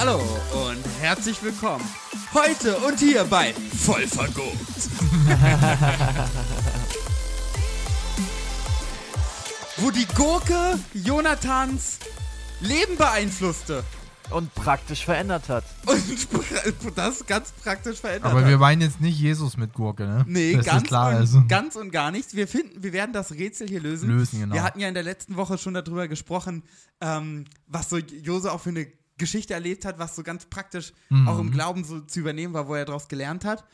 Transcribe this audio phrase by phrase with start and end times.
[0.00, 0.18] Hallo
[0.66, 1.84] und herzlich willkommen.
[2.32, 4.56] Heute und hier bei Voll vergobt.
[9.76, 11.98] Wo die Gurke Jonathans
[12.60, 13.84] Leben beeinflusste.
[14.30, 15.64] Und praktisch verändert hat.
[15.84, 16.02] Und
[16.96, 18.48] das ganz praktisch verändert Aber hat.
[18.48, 20.24] wir meinen jetzt nicht Jesus mit Gurke, ne?
[20.26, 21.10] Nee, das ganz, klar.
[21.10, 21.42] und, also.
[21.46, 22.34] ganz und gar nichts.
[22.34, 24.08] Wir finden, wir werden das Rätsel hier lösen.
[24.08, 24.54] Lösen, genau.
[24.54, 26.62] Wir hatten ja in der letzten Woche schon darüber gesprochen,
[27.02, 28.86] ähm, was so Jose auch für eine
[29.20, 31.28] Geschichte erlebt hat, was so ganz praktisch Mhm.
[31.28, 33.64] auch im Glauben so zu übernehmen war, wo er daraus gelernt hat.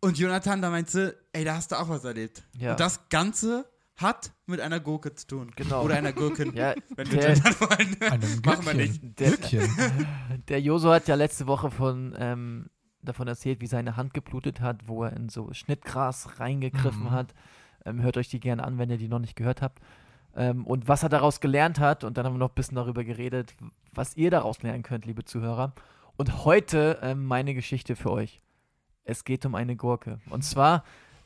[0.00, 2.42] Und Jonathan da meinte, ey, da hast du auch was erlebt.
[2.58, 2.70] Ja.
[2.72, 5.52] Und das Ganze hat mit einer Gurke zu tun.
[5.56, 5.82] Genau.
[5.84, 6.54] Oder einer Gurken.
[6.56, 8.40] Ja, Wenn wir der, gendern wollen.
[8.44, 9.00] Machen wir nicht.
[9.20, 9.32] der,
[10.48, 12.70] der Joso hat ja letzte Woche von, ähm,
[13.02, 17.10] davon erzählt, wie seine Hand geblutet hat, wo er in so Schnittgras reingegriffen Mhm.
[17.10, 17.34] hat.
[17.86, 19.78] Ähm, hört euch die gerne an, wenn ihr die noch nicht gehört habt.
[20.36, 22.04] Ähm, und was er daraus gelernt hat.
[22.04, 23.54] Und dann haben wir noch ein bisschen darüber geredet,
[23.92, 25.72] was ihr daraus lernen könnt, liebe Zuhörer.
[26.16, 28.40] Und heute ähm, meine Geschichte für euch.
[29.04, 30.20] Es geht um eine Gurke.
[30.30, 30.84] Und zwar,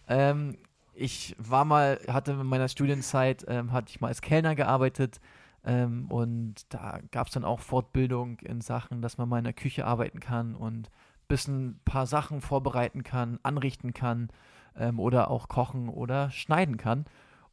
[0.08, 0.56] ähm,
[0.94, 5.20] ich war mal, hatte in meiner Studienzeit, ähm, hatte ich mal als Kellner gearbeitet.
[5.64, 9.52] Ähm, und da gab es dann auch Fortbildung in Sachen, dass man mal in der
[9.52, 10.90] Küche arbeiten kann und
[11.28, 14.30] bisschen ein paar Sachen vorbereiten kann, anrichten kann
[14.76, 17.04] ähm, oder auch kochen oder schneiden kann.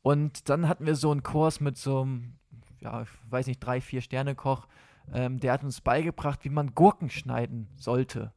[0.06, 2.36] Und dann hatten wir so einen Kurs mit so einem,
[2.80, 4.67] ja, ich weiß nicht, drei, vier Sterne Koch.
[5.12, 8.31] Ähm, der hat uns beigebracht, wie man Gurken schneiden sollte.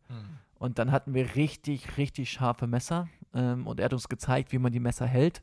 [0.58, 3.10] Und dann hatten wir richtig, richtig scharfe Messer.
[3.34, 5.42] Ähm, und er hat uns gezeigt, wie man die Messer hält.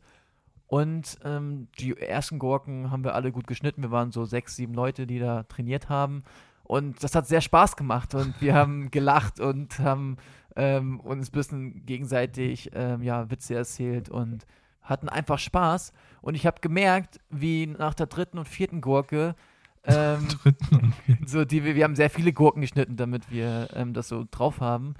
[0.66, 3.84] Und ähm, die ersten Gurken haben wir alle gut geschnitten.
[3.84, 6.24] Wir waren so sechs, sieben Leute, die da trainiert haben.
[6.64, 8.16] Und das hat sehr Spaß gemacht.
[8.16, 10.18] Und wir haben gelacht und haben
[10.56, 14.48] ähm, uns ein bisschen gegenseitig ähm, ja, Witze erzählt und
[14.86, 15.94] hatten einfach Spaß.
[16.22, 19.36] Und ich habe gemerkt, wie nach der dritten und vierten Gurke
[19.84, 21.28] ähm, Dritten und vierten.
[21.28, 24.60] so die wir, wir haben sehr viele Gurken geschnitten, damit wir ähm, das so drauf
[24.60, 24.96] haben,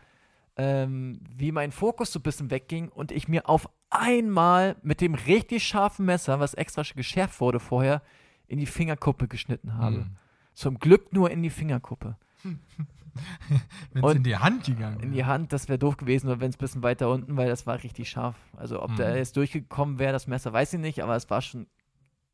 [0.58, 5.16] ähm, wie mein Fokus so ein bisschen wegging und ich mir auf einmal mit dem
[5.16, 8.02] richtig scharfen Messer, was extra geschärft wurde vorher,
[8.48, 9.98] in die Fingerkuppe geschnitten habe.
[9.98, 10.18] Hm.
[10.54, 12.16] Zum Glück nur in die Fingerkuppe.
[13.94, 15.28] Wenn es in die Hand gegangen In die wäre.
[15.28, 18.10] Hand, das wäre doof gewesen, wenn es ein bisschen weiter unten, weil das war richtig
[18.10, 18.36] scharf.
[18.58, 19.16] Also ob der Mhm.
[19.18, 21.68] jetzt durchgekommen wäre, das Messer, weiß ich nicht, aber es war schon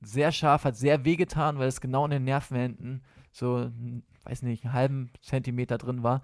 [0.01, 4.63] sehr scharf, hat sehr wehgetan, weil es genau in den Nervenenden so, hm, weiß nicht,
[4.65, 6.21] einen halben Zentimeter drin war.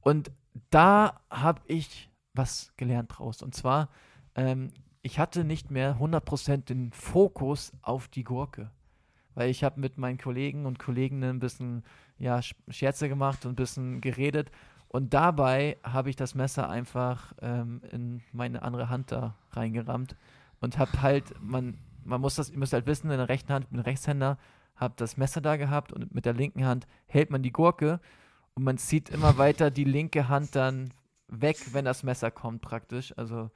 [0.00, 0.30] Und
[0.70, 3.42] da habe ich was gelernt draus.
[3.42, 3.90] Und zwar,
[4.34, 4.70] ähm,
[5.02, 8.70] ich hatte nicht mehr 100% den Fokus auf die Gurke.
[9.38, 11.84] Weil ich habe mit meinen Kollegen und Kolleginnen ein bisschen
[12.18, 14.50] ja, Sch- Scherze gemacht und ein bisschen geredet.
[14.88, 20.16] Und dabei habe ich das Messer einfach ähm, in meine andere Hand da reingerammt
[20.60, 23.66] und habe halt, man, man muss das, ihr müsst halt wissen, in der rechten Hand,
[23.66, 24.38] ich bin Rechtshänder,
[24.74, 28.00] habe das Messer da gehabt und mit der linken Hand hält man die Gurke
[28.54, 30.92] und man zieht immer weiter die linke Hand dann
[31.28, 33.16] weg, wenn das Messer kommt praktisch.
[33.16, 33.52] Also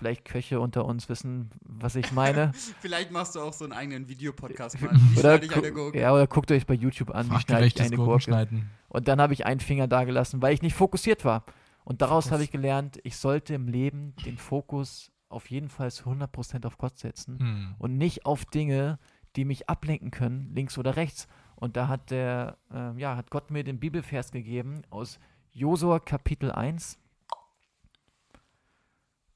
[0.00, 2.50] vielleicht Köche unter uns wissen, was ich meine.
[2.80, 4.90] Vielleicht machst du auch so einen eigenen Videopodcast mal.
[4.92, 6.00] Wie oder, schneide ich eine gu- Gurke?
[6.00, 8.48] ja, oder guckt euch bei YouTube an, wie schneide ich eine Gurke.
[8.88, 11.44] Und dann habe ich einen Finger da gelassen, weil ich nicht fokussiert war.
[11.84, 16.04] Und daraus habe ich gelernt, ich sollte im Leben den Fokus auf jeden Fall zu
[16.10, 17.74] 100% auf Gott setzen Hm.
[17.78, 18.98] und nicht auf Dinge,
[19.36, 21.28] die mich ablenken können, links oder rechts.
[21.54, 25.20] Und da hat der, ähm, ja, hat Gott mir den Bibelvers gegeben aus
[25.52, 26.98] Josua Kapitel 1,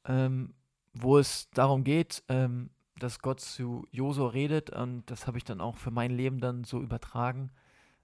[0.07, 0.55] ähm,
[0.93, 5.61] wo es darum geht, ähm, dass Gott zu Josua redet und das habe ich dann
[5.61, 7.51] auch für mein Leben dann so übertragen.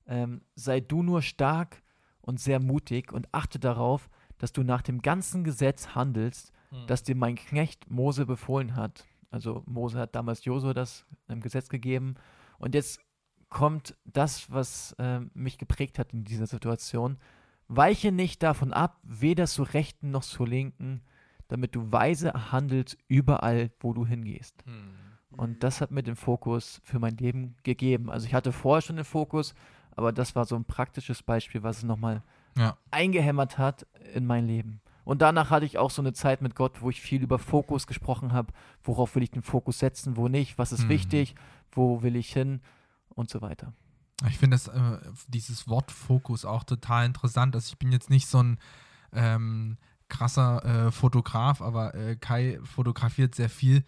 [0.07, 1.83] Ähm, sei du nur stark
[2.21, 6.53] und sehr mutig und achte darauf, dass du nach dem ganzen Gesetz handelst,
[6.87, 9.05] das dir mein Knecht Mose befohlen hat.
[9.31, 12.15] Also Mose hat damals Josua das ähm, Gesetz gegeben.
[12.59, 13.01] Und jetzt
[13.49, 17.19] kommt das, was ähm, mich geprägt hat in dieser Situation.
[17.69, 21.03] Weiche nicht davon ab, weder zur Rechten noch zur Linken,
[21.51, 24.63] damit du weise handelst überall, wo du hingehst.
[24.65, 24.93] Hm.
[25.37, 28.11] Und das hat mir den Fokus für mein Leben gegeben.
[28.11, 29.55] Also ich hatte vorher schon den Fokus,
[29.95, 32.23] aber das war so ein praktisches Beispiel, was es nochmal
[32.57, 32.77] Ja.
[32.91, 34.81] eingehämmert hat in mein Leben.
[35.05, 37.87] Und danach hatte ich auch so eine Zeit mit Gott, wo ich viel über Fokus
[37.87, 38.53] gesprochen habe.
[38.83, 40.89] Worauf will ich den Fokus setzen, wo nicht, was ist Mhm.
[40.91, 41.35] wichtig,
[41.73, 42.61] wo will ich hin
[43.09, 43.73] und so weiter.
[44.29, 44.99] Ich finde das, äh,
[45.29, 47.55] dieses Wort Fokus auch total interessant.
[47.55, 48.59] Also ich bin jetzt nicht so ein
[49.13, 49.79] ähm,
[50.11, 53.85] krasser äh, Fotograf, aber äh, Kai fotografiert sehr viel.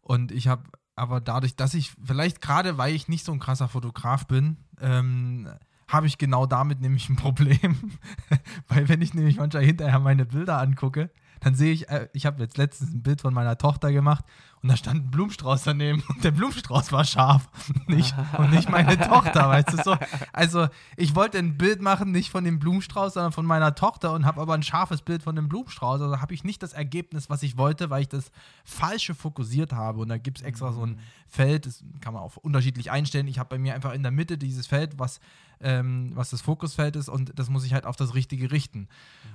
[0.00, 0.62] Und ich habe
[0.96, 5.48] aber dadurch, dass ich, vielleicht gerade weil ich nicht so ein krasser Fotograf bin, ähm,
[5.88, 7.98] habe ich genau damit nämlich ein Problem.
[8.68, 11.10] weil wenn ich nämlich manchmal hinterher meine Bilder angucke,
[11.40, 14.24] dann sehe ich, äh, ich habe jetzt letztens ein Bild von meiner Tochter gemacht
[14.64, 18.70] Und da stand ein Blumenstrauß daneben und der Blumenstrauß war scharf und nicht, und nicht
[18.70, 19.94] meine Tochter, weißt du so.
[20.32, 24.24] Also ich wollte ein Bild machen, nicht von dem Blumenstrauß, sondern von meiner Tochter und
[24.24, 26.00] habe aber ein scharfes Bild von dem Blumenstrauß.
[26.00, 28.30] Also habe ich nicht das Ergebnis, was ich wollte, weil ich das
[28.64, 30.00] Falsche fokussiert habe.
[30.00, 33.28] Und da gibt es extra so ein Feld, das kann man auch unterschiedlich einstellen.
[33.28, 35.20] Ich habe bei mir einfach in der Mitte dieses Feld, was,
[35.60, 38.88] ähm, was das Fokusfeld ist und das muss ich halt auf das Richtige richten.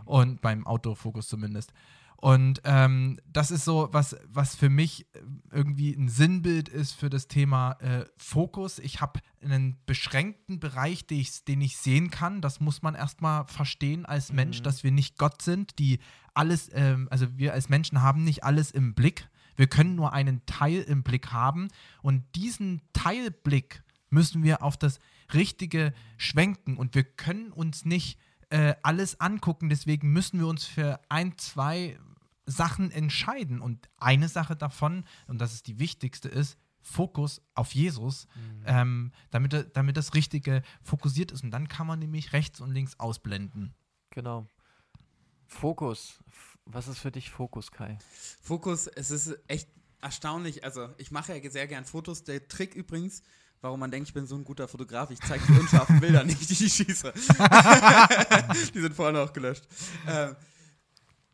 [0.05, 1.71] Und beim Autofokus zumindest.
[2.21, 5.07] Und ähm, das ist so, was, was für mich
[5.53, 8.79] irgendwie ein Sinnbild ist für das Thema äh, Fokus.
[8.79, 12.41] Ich habe einen beschränkten Bereich, den ich, den ich sehen kann.
[12.41, 14.63] Das muss man erstmal verstehen als Mensch, Mhm.
[14.63, 15.99] dass wir nicht Gott sind, die
[16.33, 19.29] alles, ähm, also wir als Menschen haben nicht alles im Blick.
[19.55, 21.69] Wir können nur einen Teil im Blick haben.
[22.01, 24.99] Und diesen Teilblick müssen wir auf das
[25.33, 26.75] Richtige schwenken.
[26.75, 28.19] Und wir können uns nicht
[28.49, 29.69] äh, alles angucken.
[29.69, 31.97] Deswegen müssen wir uns für ein, zwei
[32.49, 33.61] Sachen entscheiden.
[33.61, 38.27] Und eine Sache davon, und das ist die wichtigste, ist Fokus auf Jesus,
[38.65, 41.43] ähm, damit, damit das Richtige fokussiert ist.
[41.43, 43.73] Und dann kann man nämlich rechts und links ausblenden.
[44.11, 44.47] Genau.
[45.45, 46.19] Fokus.
[46.65, 47.97] Was ist für dich Fokus, Kai?
[48.41, 49.69] Fokus, es ist echt
[50.01, 50.63] erstaunlich.
[50.63, 52.23] Also, ich mache ja sehr gern Fotos.
[52.23, 53.23] Der Trick übrigens,
[53.61, 56.49] warum man denkt, ich bin so ein guter Fotograf, ich zeige die unscharfen Bilder nicht,
[56.49, 57.13] die ich schieße.
[58.73, 59.67] die sind vorne auch gelöscht.
[60.07, 60.35] Ähm,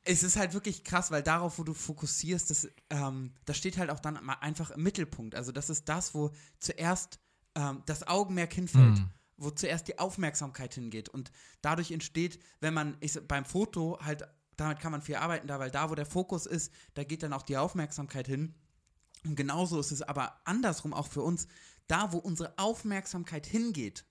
[0.05, 3.89] es ist halt wirklich krass, weil darauf, wo du fokussierst, das, ähm, das steht halt
[3.89, 5.35] auch dann einfach im Mittelpunkt.
[5.35, 7.19] Also, das ist das, wo zuerst
[7.55, 8.99] ähm, das Augenmerk hinfällt.
[8.99, 9.09] Mhm.
[9.37, 11.09] Wo zuerst die Aufmerksamkeit hingeht.
[11.09, 11.29] Und
[11.61, 14.25] dadurch entsteht, wenn man ich, beim Foto halt,
[14.55, 17.33] damit kann man viel arbeiten, da, weil da, wo der Fokus ist, da geht dann
[17.33, 18.55] auch die Aufmerksamkeit hin.
[19.25, 21.47] Und genauso ist es aber andersrum auch für uns.
[21.87, 24.05] Da, wo unsere Aufmerksamkeit hingeht,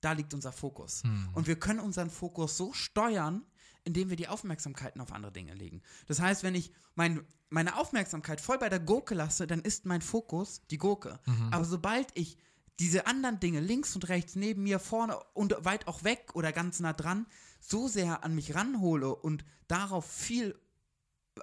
[0.00, 1.02] da liegt unser Fokus.
[1.34, 3.44] Und wir können unseren Fokus so steuern,
[3.84, 5.82] indem wir die Aufmerksamkeiten auf andere Dinge legen.
[6.06, 10.02] Das heißt, wenn ich mein, meine Aufmerksamkeit voll bei der Gurke lasse, dann ist mein
[10.02, 11.20] Fokus die Gurke.
[11.50, 12.38] Aber sobald ich
[12.80, 16.80] diese anderen Dinge links und rechts neben mir, vorne und weit auch weg oder ganz
[16.80, 17.26] nah dran,
[17.60, 20.58] so sehr an mich ranhole und darauf viel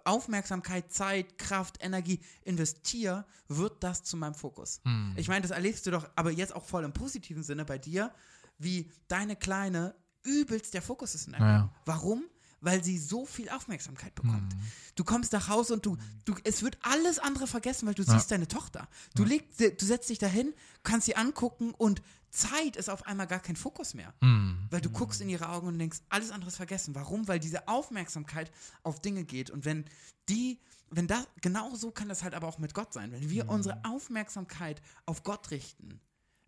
[0.05, 4.81] Aufmerksamkeit, Zeit, Kraft, Energie investiere, wird das zu meinem Fokus.
[4.83, 5.13] Hm.
[5.17, 8.13] Ich meine, das erlebst du doch aber jetzt auch voll im positiven Sinne bei dir,
[8.57, 11.75] wie deine Kleine übelst der Fokus ist in deinem Ja.
[11.85, 12.23] Warum?
[12.61, 14.53] Weil sie so viel Aufmerksamkeit bekommt.
[14.53, 14.59] Hm.
[14.95, 18.29] Du kommst nach Hause und du, du, es wird alles andere vergessen, weil du siehst
[18.29, 18.87] deine Tochter.
[19.15, 20.53] Du, leg, du setzt dich dahin,
[20.83, 24.13] kannst sie angucken und Zeit ist auf einmal gar kein Fokus mehr.
[24.21, 24.67] Hm.
[24.69, 26.95] Weil du guckst in ihre Augen und denkst, alles andere ist vergessen.
[26.95, 27.27] Warum?
[27.27, 28.51] Weil diese Aufmerksamkeit
[28.83, 29.49] auf Dinge geht.
[29.49, 29.85] Und wenn
[30.29, 30.59] die,
[30.89, 33.11] wenn das, genau so kann das halt aber auch mit Gott sein.
[33.11, 35.99] Wenn wir unsere Aufmerksamkeit auf Gott richten,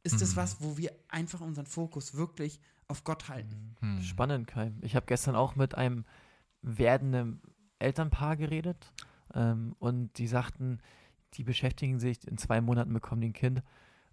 [0.04, 3.76] ist das was, wo wir einfach unseren Fokus wirklich auf Gott halten.
[3.80, 4.02] Hm.
[4.02, 4.72] Spannend, Kai.
[4.82, 6.06] Ich habe gestern auch mit einem
[6.62, 7.42] werdenden
[7.80, 8.92] Elternpaar geredet
[9.34, 10.80] ähm, und die sagten,
[11.34, 13.64] die beschäftigen sich, in zwei Monaten bekommen die ein Kind,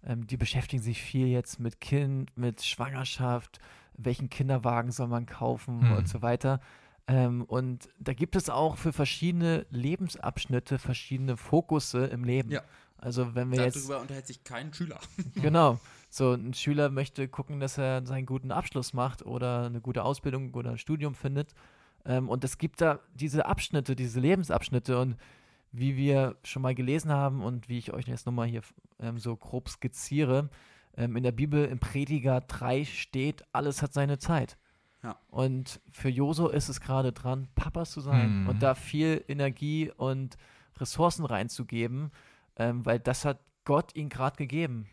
[0.03, 3.59] ähm, die beschäftigen sich viel jetzt mit Kind, mit Schwangerschaft,
[3.93, 5.97] welchen Kinderwagen soll man kaufen Hm.
[5.97, 6.59] und so weiter.
[7.07, 12.51] Ähm, und da gibt es auch für verschiedene Lebensabschnitte verschiedene Fokusse im Leben.
[12.51, 12.61] Ja.
[13.01, 14.99] Also wenn wir jetzt Darüber unterhält sich kein Schüler.
[15.35, 15.79] Genau.
[16.09, 20.53] So, ein Schüler möchte gucken, dass er seinen guten Abschluss macht oder eine gute Ausbildung
[20.53, 21.53] oder ein Studium findet.
[22.05, 25.15] Ähm, und es gibt da diese Abschnitte, diese Lebensabschnitte und
[25.71, 28.61] wie wir schon mal gelesen haben und wie ich euch jetzt nochmal hier
[28.99, 30.49] ähm, so grob skizziere,
[30.97, 34.57] ähm, in der Bibel im Prediger 3 steht, alles hat seine Zeit.
[35.01, 35.15] Ja.
[35.29, 38.49] Und für Joso ist es gerade dran, Papa zu sein Mhm.
[38.49, 40.35] und da viel Energie und
[40.77, 42.11] Ressourcen reinzugeben,
[42.61, 44.87] ähm, weil das hat Gott ihm gerade gegeben.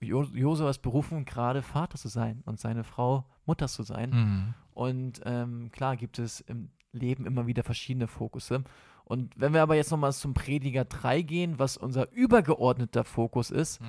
[0.00, 4.12] Jo Josua ist berufen, gerade Vater zu sein und seine Frau Mutter zu sein.
[4.12, 4.54] Hm.
[4.72, 8.64] Und ähm, klar gibt es im Leben immer wieder verschiedene Fokusse.
[9.04, 13.80] Und wenn wir aber jetzt nochmal zum Prediger 3 gehen, was unser übergeordneter Fokus ist,
[13.80, 13.86] Hm.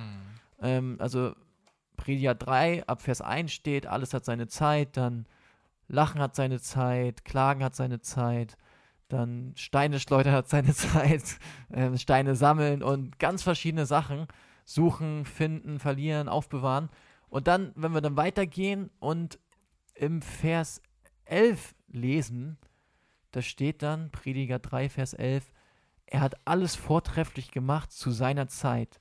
[0.60, 1.32] ähm, also
[1.96, 5.26] Prediger 3 ab Vers 1 steht, alles hat seine Zeit, dann
[5.88, 8.56] Lachen hat seine Zeit, Klagen hat seine Zeit,
[9.12, 11.38] dann Steine schleudern hat seine Zeit,
[11.72, 14.26] ähm, Steine sammeln und ganz verschiedene Sachen.
[14.64, 16.88] Suchen, finden, verlieren, aufbewahren.
[17.28, 19.38] Und dann, wenn wir dann weitergehen und
[19.94, 20.80] im Vers
[21.24, 22.58] 11 lesen,
[23.32, 25.52] da steht dann, Prediger 3, Vers 11,
[26.06, 29.00] er hat alles vortrefflich gemacht zu seiner Zeit.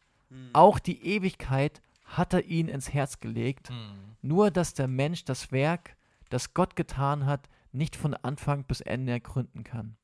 [0.54, 3.70] Auch die Ewigkeit hat er ihn ins Herz gelegt.
[3.70, 4.16] Hm.
[4.22, 5.96] Nur, dass der Mensch das Werk,
[6.30, 9.98] das Gott getan hat, nicht von Anfang bis Ende ergründen kann.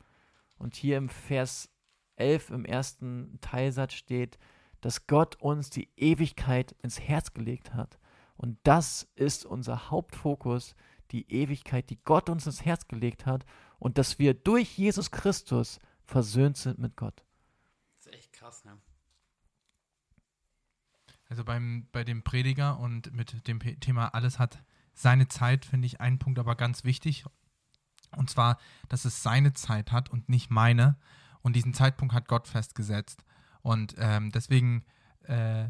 [0.57, 1.69] Und hier im Vers
[2.15, 4.37] 11 im ersten Teilsatz steht,
[4.81, 7.99] dass Gott uns die Ewigkeit ins Herz gelegt hat.
[8.35, 10.75] Und das ist unser Hauptfokus,
[11.11, 13.45] die Ewigkeit, die Gott uns ins Herz gelegt hat
[13.79, 17.23] und dass wir durch Jesus Christus versöhnt sind mit Gott.
[17.97, 18.63] Das ist echt krass.
[18.65, 18.77] ne?
[21.29, 25.99] Also beim, bei dem Prediger und mit dem Thema alles hat seine Zeit, finde ich
[25.99, 27.25] einen Punkt aber ganz wichtig.
[28.17, 28.57] Und zwar,
[28.89, 30.97] dass es seine Zeit hat und nicht meine.
[31.41, 33.23] Und diesen Zeitpunkt hat Gott festgesetzt.
[33.61, 34.83] Und ähm, deswegen
[35.23, 35.69] äh,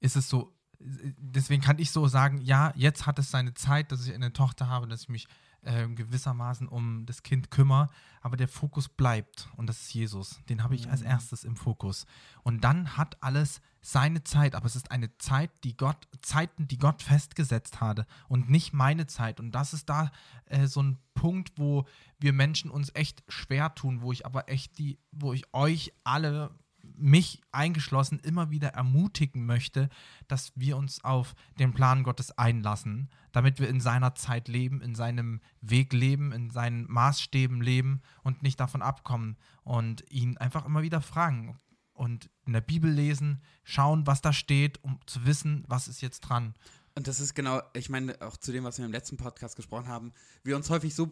[0.00, 4.06] ist es so, deswegen kann ich so sagen, ja, jetzt hat es seine Zeit, dass
[4.06, 5.26] ich eine Tochter habe, dass ich mich
[5.62, 7.88] äh, gewissermaßen um das Kind kümmere,
[8.20, 10.40] aber der Fokus bleibt und das ist Jesus.
[10.48, 11.06] Den habe ich als Mhm.
[11.06, 12.06] erstes im Fokus.
[12.42, 16.78] Und dann hat alles seine Zeit, aber es ist eine Zeit, die Gott, Zeiten, die
[16.78, 19.40] Gott festgesetzt hatte und nicht meine Zeit.
[19.40, 20.10] Und das ist da
[20.46, 21.84] äh, so ein Punkt, wo
[22.18, 26.50] wir Menschen uns echt schwer tun, wo ich aber echt die, wo ich euch alle
[26.96, 29.90] mich eingeschlossen immer wieder ermutigen möchte,
[30.28, 34.94] dass wir uns auf den Plan Gottes einlassen, damit wir in seiner Zeit leben, in
[34.94, 40.82] seinem Weg leben, in seinen Maßstäben leben und nicht davon abkommen und ihn einfach immer
[40.82, 41.58] wieder fragen
[41.94, 46.20] und in der Bibel lesen, schauen, was da steht, um zu wissen, was ist jetzt
[46.20, 46.54] dran.
[46.96, 49.88] Und das ist genau, ich meine, auch zu dem, was wir im letzten Podcast gesprochen
[49.88, 50.12] haben,
[50.44, 51.10] wir uns häufig so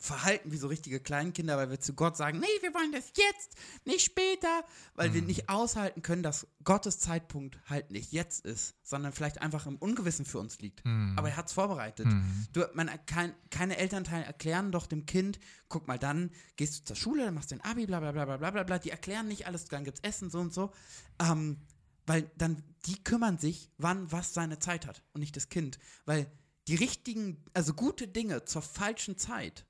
[0.00, 3.54] verhalten wie so richtige Kleinkinder, weil wir zu Gott sagen, nee, wir wollen das jetzt,
[3.84, 4.64] nicht später,
[4.94, 9.66] weil wir nicht aushalten können, dass Gottes Zeitpunkt halt nicht jetzt ist, sondern vielleicht einfach
[9.66, 10.82] im Ungewissen für uns liegt.
[11.16, 12.06] Aber er hat es vorbereitet.
[12.54, 15.38] Du, man, kein, keine Elternteile erklären doch dem Kind,
[15.68, 18.24] guck mal, dann gehst du zur Schule, dann machst du den Abi, bla bla bla
[18.24, 18.78] bla bla bla bla.
[18.78, 20.72] Die erklären nicht alles, dann gibt's Essen, so und so.
[21.20, 21.58] Ähm,
[22.06, 25.78] weil dann, die kümmern sich, wann was seine Zeit hat und nicht das Kind.
[26.06, 26.32] Weil
[26.68, 29.66] die richtigen, also gute Dinge zur falschen Zeit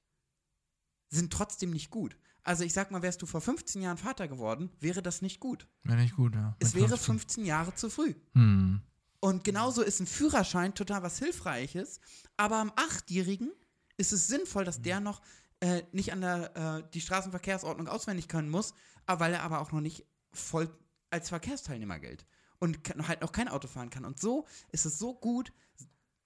[1.10, 2.16] sind trotzdem nicht gut.
[2.42, 5.68] Also ich sag mal, wärst du vor 15 Jahren Vater geworden, wäre das nicht gut.
[5.82, 6.56] Wäre nicht gut, ja.
[6.58, 7.04] Es wäre 15.
[7.18, 8.14] 15 Jahre zu früh.
[8.32, 8.80] Hm.
[9.20, 12.00] Und genauso ist ein Führerschein total was Hilfreiches,
[12.38, 13.50] aber am Achtjährigen
[13.98, 15.20] ist es sinnvoll, dass der noch
[15.60, 18.72] äh, nicht an der äh, die Straßenverkehrsordnung auswendig können muss,
[19.06, 20.70] weil er aber auch noch nicht voll
[21.10, 22.24] als Verkehrsteilnehmer gilt
[22.60, 24.06] und kann, halt noch kein Auto fahren kann.
[24.06, 25.52] Und so ist es so gut,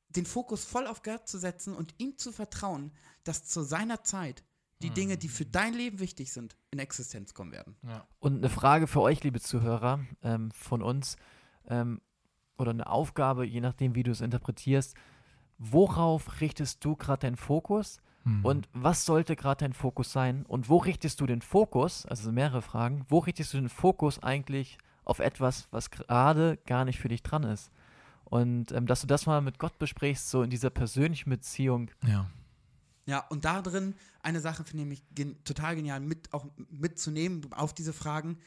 [0.08, 2.92] den Fokus voll auf Gott zu setzen und ihm zu vertrauen,
[3.24, 4.44] dass zu seiner Zeit
[4.82, 7.76] die Dinge, die für dein Leben wichtig sind, in Existenz kommen werden.
[7.82, 8.06] Ja.
[8.18, 11.16] Und eine Frage für euch, liebe Zuhörer, ähm, von uns,
[11.68, 12.00] ähm,
[12.58, 14.94] oder eine Aufgabe, je nachdem, wie du es interpretierst.
[15.58, 17.98] Worauf richtest du gerade deinen Fokus?
[18.24, 18.44] Hm.
[18.44, 20.44] Und was sollte gerade dein Fokus sein?
[20.46, 22.06] Und wo richtest du den Fokus?
[22.06, 23.04] Also mehrere Fragen.
[23.08, 27.44] Wo richtest du den Fokus eigentlich auf etwas, was gerade gar nicht für dich dran
[27.44, 27.70] ist?
[28.24, 31.90] Und ähm, dass du das mal mit Gott besprichst, so in dieser persönlichen Beziehung.
[32.06, 32.26] ja.
[33.06, 37.74] Ja, und da drin eine Sache finde ich gen total genial mit auch mitzunehmen auf
[37.74, 38.38] diese Fragen.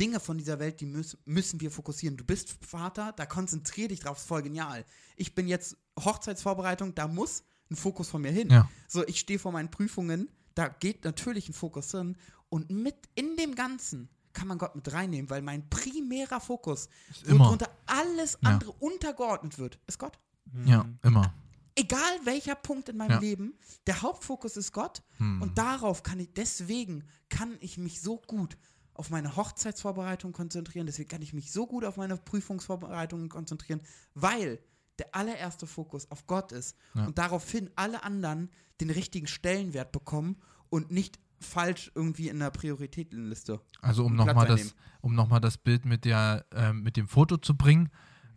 [0.00, 2.16] Dinge von dieser Welt, die müssen, müssen wir fokussieren.
[2.16, 4.84] Du bist Vater, da konzentrier dich drauf, ist voll genial.
[5.16, 8.50] Ich bin jetzt Hochzeitsvorbereitung, da muss ein Fokus von mir hin.
[8.50, 8.68] Ja.
[8.88, 12.16] So, ich stehe vor meinen Prüfungen, da geht natürlich ein Fokus hin.
[12.50, 16.88] Und mit in dem Ganzen kann man Gott mit reinnehmen, weil mein primärer Fokus,
[17.26, 18.50] worunter alles Ja.
[18.50, 20.18] andere untergeordnet wird, ist Gott.
[20.66, 21.32] Ja, immer.
[21.78, 23.18] Egal welcher Punkt in meinem Ja.
[23.18, 23.54] Leben,
[23.86, 25.02] der Hauptfokus ist Gott.
[25.18, 25.42] Hm.
[25.42, 28.56] Und darauf kann ich, deswegen kann ich mich so gut
[28.94, 33.82] auf meine Hochzeitsvorbereitung konzentrieren, deswegen kann ich mich so gut auf meine Prüfungsvorbereitungen konzentrieren,
[34.14, 34.58] weil
[34.98, 37.04] der allererste Fokus auf Gott ist Ja.
[37.06, 40.36] und daraufhin alle anderen den richtigen Stellenwert bekommen
[40.70, 43.60] und nicht falsch irgendwie in der Prioritätenliste.
[43.82, 47.36] Also um nochmal das, um noch mal das Bild mit, der, ähm, mit dem Foto
[47.36, 47.90] zu bringen.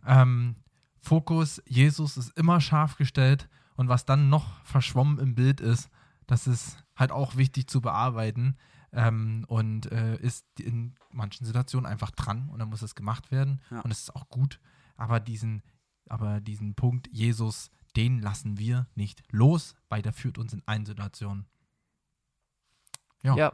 [0.06, 0.56] Ähm,
[1.00, 5.88] Fokus, Jesus ist immer scharf gestellt und was dann noch verschwommen im Bild ist,
[6.26, 8.56] das ist halt auch wichtig zu bearbeiten
[8.92, 13.60] ähm, und äh, ist in manchen Situationen einfach dran und dann muss es gemacht werden
[13.70, 13.80] Ja.
[13.80, 14.60] und es ist auch gut,
[14.96, 15.62] aber diesen,
[16.08, 20.86] aber diesen Punkt Jesus, den lassen wir nicht los, weil der führt uns in eine
[20.86, 21.46] Situation.
[23.22, 23.34] Ja.
[23.36, 23.52] Ja.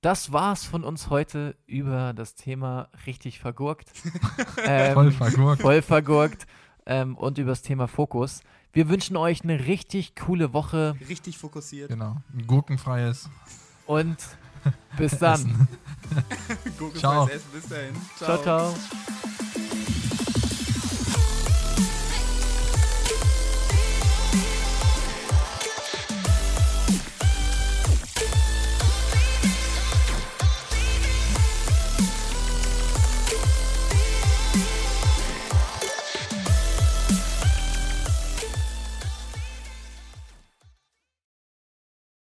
[0.00, 3.92] Das war's von uns heute über das Thema richtig vergurkt.
[4.64, 5.62] ähm, Voll vergurkt.
[5.62, 6.46] voll vergurkt.
[6.86, 8.40] Ähm, und über das Thema Fokus.
[8.72, 11.90] Wir wünschen euch eine richtig coole Woche Richtig fokussiert.
[11.90, 13.28] Genau, ein gurkenfreies
[13.86, 14.16] und
[14.96, 15.34] bis dann.
[15.34, 15.68] Essen.
[16.78, 17.28] Gurkenfreies Ciao.
[17.28, 17.50] Essen.
[17.52, 17.94] Bis dahin.
[18.16, 18.42] ciao.
[18.42, 18.74] ciao.